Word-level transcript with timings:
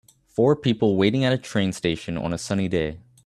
Four 0.25 0.55
people 0.55 0.95
waiting 0.97 1.23
at 1.25 1.31
a 1.31 1.37
train 1.37 1.73
station 1.73 2.17
on 2.17 2.33
a 2.33 2.37
sunny 2.39 2.67
day 2.67 2.97